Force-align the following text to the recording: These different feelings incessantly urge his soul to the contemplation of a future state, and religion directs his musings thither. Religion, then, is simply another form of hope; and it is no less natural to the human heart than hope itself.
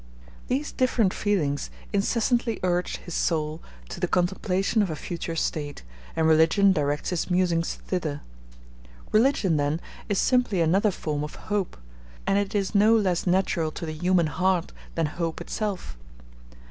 These 0.47 0.71
different 0.71 1.13
feelings 1.13 1.69
incessantly 1.93 2.59
urge 2.63 2.95
his 2.97 3.13
soul 3.13 3.61
to 3.89 3.99
the 3.99 4.07
contemplation 4.07 4.81
of 4.81 4.89
a 4.89 4.95
future 4.95 5.35
state, 5.35 5.83
and 6.15 6.25
religion 6.25 6.73
directs 6.73 7.11
his 7.11 7.29
musings 7.29 7.75
thither. 7.75 8.21
Religion, 9.11 9.57
then, 9.57 9.79
is 10.09 10.17
simply 10.17 10.59
another 10.59 10.89
form 10.89 11.23
of 11.23 11.35
hope; 11.35 11.77
and 12.25 12.39
it 12.39 12.55
is 12.55 12.73
no 12.73 12.95
less 12.95 13.27
natural 13.27 13.69
to 13.73 13.85
the 13.85 13.93
human 13.93 14.25
heart 14.25 14.71
than 14.95 15.05
hope 15.05 15.39
itself. 15.39 15.95